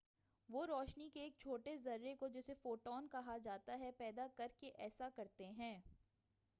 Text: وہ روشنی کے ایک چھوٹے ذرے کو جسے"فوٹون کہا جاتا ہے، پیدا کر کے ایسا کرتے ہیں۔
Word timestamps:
وہ 0.49 0.65
روشنی 0.65 1.09
کے 1.09 1.19
ایک 1.19 1.33
چھوٹے 1.39 1.75
ذرے 1.77 2.15
کو 2.15 2.27
جسے"فوٹون 2.27 3.07
کہا 3.07 3.37
جاتا 3.37 3.79
ہے، 3.79 3.91
پیدا 3.97 4.27
کر 4.35 4.51
کے 4.59 4.71
ایسا 4.77 5.09
کرتے 5.15 5.49
ہیں۔ 5.51 5.79